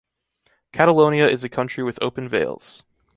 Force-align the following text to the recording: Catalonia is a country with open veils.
Catalonia 0.71 1.27
is 1.27 1.43
a 1.43 1.47
country 1.47 1.83
with 1.83 2.01
open 2.01 2.27
veils. 2.27 2.81